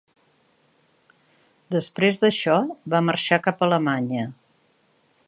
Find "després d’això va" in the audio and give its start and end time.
1.75-3.05